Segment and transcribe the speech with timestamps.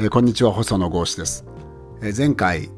[0.00, 1.44] えー、こんにちは細野豪志です、
[2.00, 2.70] えー、前回、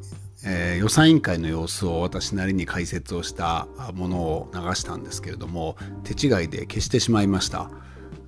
[0.43, 7.71] えー、予算委員会の様子を私なりに解説をしたものを流したんですけれども手違いで消してしまいました。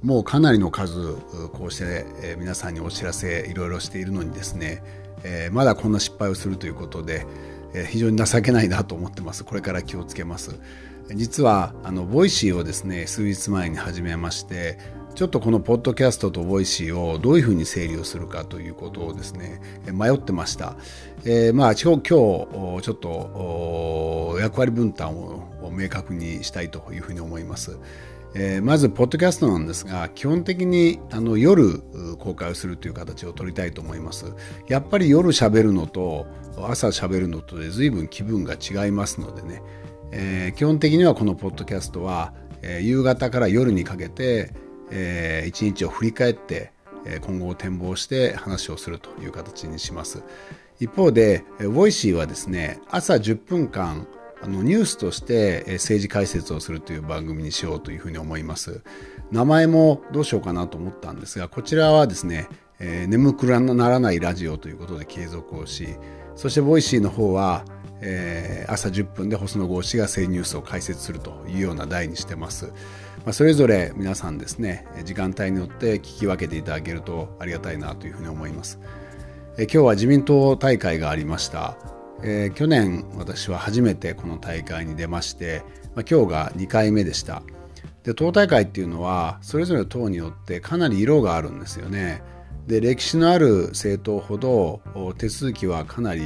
[0.02, 1.15] もうかなりの数
[1.55, 4.83] こうして、え皆さんにお知らせいろいろしているのにですね、
[5.23, 7.24] えまだこんな失敗をするということで、
[7.73, 9.45] え非常に情けないなと思ってます。
[9.45, 10.59] これから気をつけます。
[11.15, 14.79] 実はあの Voicy をですね数日前に始めまして
[15.15, 19.61] ちょっとこのポッドキャストと Voicy をどういうふうに整理をするかということをですね
[19.93, 20.77] 迷ってました、
[21.25, 27.79] えー、まあ今日ちょっと役割分担を明確にしたいというふうに思います、
[28.34, 31.81] えー、まずポッドキャストなんですが基本的にあの夜
[32.19, 34.33] 公開をするという形を取りたいと思います。
[34.69, 39.62] やっぱり夜喋るのと朝喋るのとで随分気分が違いますのでね。
[40.15, 44.53] えー、基本的にはこのポッドキャストは、えー、夕方から夜にかけて、
[44.93, 46.73] えー、一日を振り返って、
[47.05, 50.23] え、今後を展望して話をするという形にします。
[50.79, 54.07] 一方で、えー、 Voicy はですね朝10分間
[54.43, 58.83] あのニュースとして政治解説をするという番組にしようというふうに思います。
[59.31, 62.48] 名前もどうしようかなと思ったんですがこちらはですね、
[62.79, 65.97] えー、眠くならないラジオということで継続をし
[66.37, 67.65] そして Voicy の方は
[68.03, 72.67] えー、朝10分で細野豪志が生ニュースを解説するというような題にしてます。
[73.25, 78.80] まあ、それぞれ皆さんですね時間帯によって聞き分けていただけるとありがたいなというふうに思います。
[79.56, 81.77] えー、今日は自民党大会がありました。
[82.25, 85.62] えー、去年私は初めてこの大会に出まして、
[85.95, 87.42] まあ、今日が2回目でした。
[88.03, 92.23] で党大会っていうのはそれぞれの党によってかなり色があるんですよね。
[92.67, 94.80] で歴史のある政党ほど
[95.19, 96.23] 手続きはかなり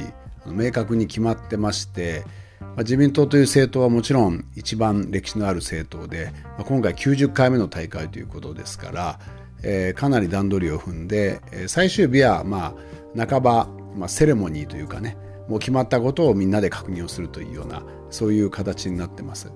[0.53, 2.23] 明確に決まってまして、
[2.59, 9.19] まあ、自民党という政党はもちろん一番歴史のある政党で、まあ、今回90回目の大会ということですから、
[9.63, 12.75] えー、かなり段取りを踏んで、えー、最終日はま
[13.15, 15.17] あ半ば、まあ、セレモニーというかね
[15.47, 19.51] もう決まったことをみんなで確認をするというようなそういう形になってます。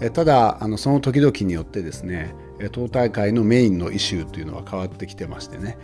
[0.00, 2.34] えー、ただあのその時々によってですね
[2.72, 5.78] 党大会のメインのイシューというのは変わってきてましてね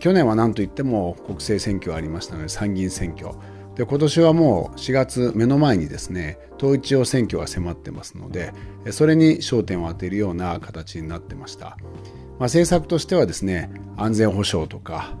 [0.00, 3.30] 去年は何といっても国政選挙ありましたので参議院選挙
[3.76, 8.52] で今年はもう4月目の前にですね統一地方選挙が迫ってますので
[8.90, 11.78] それに焦点を当てるような形になってました、まあ、
[12.44, 15.14] 政策としてはですね安全保障とか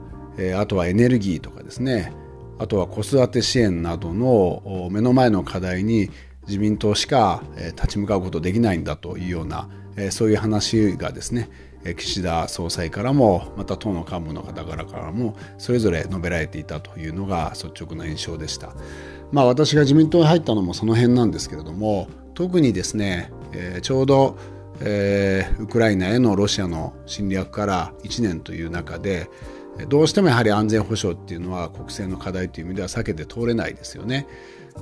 [0.58, 2.12] あとはエネルギーとかですね
[2.58, 6.10] あとは子育て支援などの目の前の課題に
[6.46, 7.42] 自民党しか
[7.74, 9.68] 立ち向かうことできないんだというような
[10.10, 11.50] そういう話がですね
[11.94, 18.74] 岸田総裁からもまた党の幹部の方々からもそれぞれ述べられていたというのが率直な印象でした。
[19.32, 24.38] まあ、私が自民党に入ったのもその辺なんですけれども特にですね、えー、ちょうど、
[24.80, 29.28] えー、ウクライナへのロシアの侵略から1年という中で
[29.88, 34.26] どうしてもやはり安全保障っていうのは国政の課題という意味では避けて通れないですよね。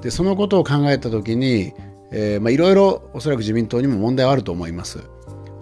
[0.03, 1.73] でそのことを考えた時に、
[2.13, 5.01] えーまあ、いろいろおそらく自民党にも問題はあると思います。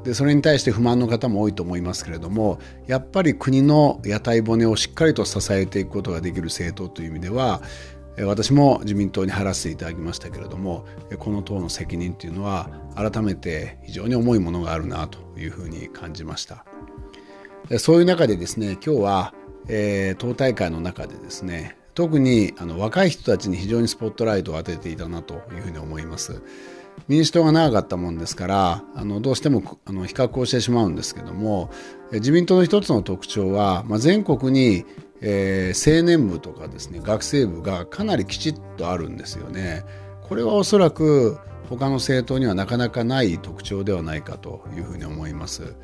[0.04, 7.62] でそれに対して不満の方も多いと思いますけれどもやっぱり国の屋台骨をしっかりと支えていくことができる政党という意味では
[8.18, 10.84] 私も自民党に入らせていただきましたけれども
[11.18, 16.64] この党の責任というのは改めて非常に重いものがあるなというふうに感じました
[17.78, 19.34] そういう中でですね今日は、
[19.68, 26.42] えー、党大会の中でですね特にあの若い人たちに非常にスポットライトを当てていたなというふうに思います。
[27.08, 31.70] 民主党が長かったもんですからあのどうしてもあの比較をしてしまうんですけども
[32.12, 34.84] 自民党の一つの特徴は、まあ、全国に、
[35.20, 39.84] えー、青年部とかですね学生部がかなりきちっとあるんですよね。
[40.22, 41.38] これはおそらく
[41.68, 45.74] 他の政党にはなかなかない特徴ではないかというふうに思います。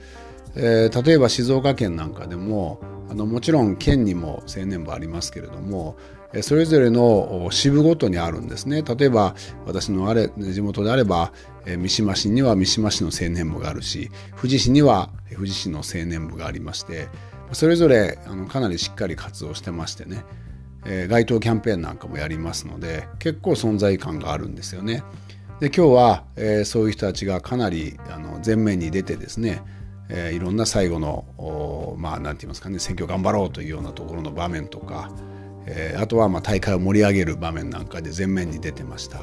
[0.55, 2.81] えー、例えば静岡県なんかでも
[3.11, 5.97] あのもちろん県にも青年部ありますけれども
[6.43, 11.33] それぞれの支部ごとにあるんですね例えば私のあれ地元であれば
[11.65, 17.09] 三島市には三島市の青年部があるし富士市には富士市の青年部がありまして
[17.53, 20.23] それぞれあのかなりしっかり活動してましてね
[21.09, 25.03] 街頭キャンペーンなんかもやりますので結構存在感があるんですよね。
[25.61, 29.61] で今日は、えー、そういう人たちがかなりあの前面に出てですね、
[30.09, 35.11] えー、いろんな最後のまあ何て言いますかね選挙頑張ろうというようなところの場面とか
[35.71, 39.21] えー、あとはまあ大会を盛り上げる場面なんかで前面に出てました。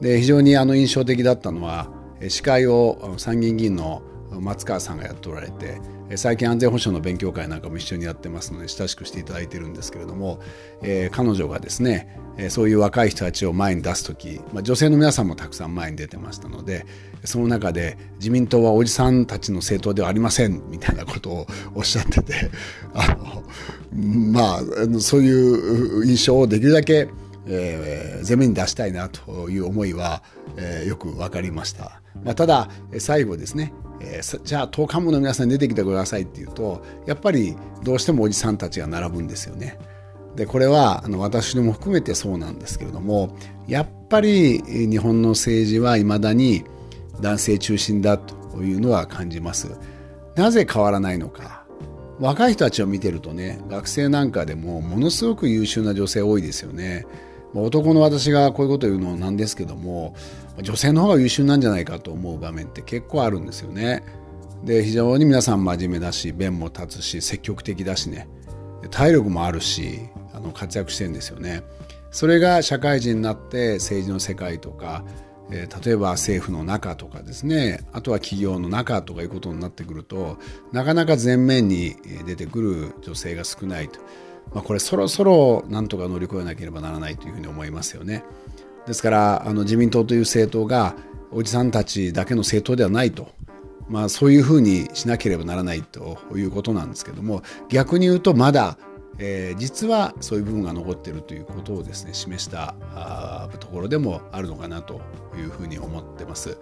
[0.00, 1.88] で非常にあの印象的だったのは
[2.28, 5.80] 司会を参議院議員の松川さんがやっておられて
[6.16, 10.40] 最近安全保障の勉強会なんかも一緒にやってますので親しくしていただいてるんですけれども、
[10.82, 12.18] えー、彼女がですね
[12.50, 16.86] そういう若い人たちを前に出す時、まあ、女性の皆さんもたくさん前に出てましたので
[17.24, 22.50] その中で自民党はおじさんたちの政党ではありませんみたいなことをおっしゃってて
[22.94, 23.42] あの
[24.32, 27.08] まあそういう印象をできるだけ
[27.50, 30.22] えー、前面に出したいなという思いは、
[30.58, 32.02] えー、よく分かりました。
[32.22, 32.68] まあ、ただ
[32.98, 39.78] 最後ですね、えー、じゃあ党幹部の皆さん出てきてくださいっていうとやっぱりどうしてもおじさんたちが並ぶんですよね。
[40.36, 43.36] でこれはあの私も含めてそうなんですけれども
[43.66, 46.64] やっぱり日本の政治はいまだに
[47.20, 49.68] 男性中心だというのは感じます。
[50.36, 51.64] なぜ変わらないのか
[52.20, 57.06] 若い人たちを見てるとね学生なんかでもものすごく優秀な女性多いですよね。
[57.54, 60.14] 男の私がこういうことを言うのなんですけども
[60.60, 64.02] 女性の方が優秀なんじゃないかと思う場面って結構あるんですよね。
[64.64, 68.28] で非常に皆さん真面目だし弁も立つし積極的だしね
[68.90, 70.00] 体力もあるし
[70.34, 71.62] あの活躍してるんですよね。
[72.10, 75.04] それが社会人になって政治の世界とか、
[75.50, 80.38] えー、例えば政府の中とかですねあとは企業の中とかいうことになってくると
[80.72, 81.96] なかなか前面に
[82.26, 84.00] 出てくる女性が少ないと。
[84.54, 88.24] まあ、これそろそろなんとか乗り越えなければならないというふうに思いますよね。
[88.86, 90.94] ですからあの自民党という政党が
[91.30, 93.28] おじさんたちだけの政党ではないと、
[93.88, 98.78] まあ、そういうふうにしなければならないということなんですけども逆に言うとまだ、
[99.18, 105.02] えー、実はそういう部分が残っているということをですね示したあところでもあるのかなと
[105.36, 106.56] いうふうに思ってます。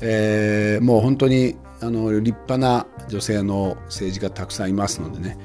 [0.00, 5.38] えー、もう本当にあの立派な女性の政治家たくさんいますのでね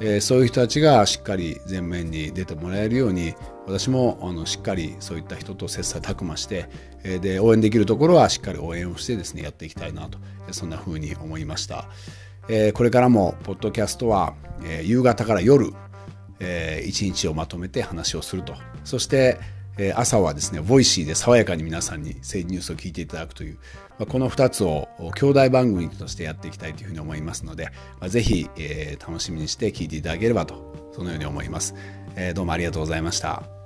[0.00, 3.34] えー、そういう人たちがしっかり前面に出てもらえるように
[3.66, 6.68] 私もあのしっかりそういった人と切磋琢磨して、
[7.04, 10.18] えー、で応援できるところはしっかり応援をしてですねやっていきたいなと
[10.50, 11.86] そんな風に思いました、
[12.48, 14.34] えー、これからもポッドキャストは、
[14.64, 15.72] えー、夕方から夜、
[16.40, 18.54] えー、一日をまとめて話をすると。
[18.84, 19.38] そして
[19.78, 23.58] え朝はですね、 Voicy で爽やかに皆さんに政治ニュースを聞いていただくという、
[23.98, 27.66] ま、この2つを兄弟番組としてやっていきたいというふうに思いますので、
[27.98, 31.74] まあ、ぜひ、え、楽しみにして聞いていただければと、そのように思います。
[32.16, 33.61] え、どうもありがとうございました。